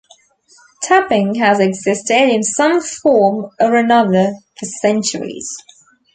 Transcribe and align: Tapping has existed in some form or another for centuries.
Tapping 0.81 1.35
has 1.35 1.59
existed 1.59 2.27
in 2.27 2.41
some 2.41 2.81
form 2.81 3.51
or 3.59 3.75
another 3.75 4.33
for 4.59 4.65
centuries. 4.65 5.47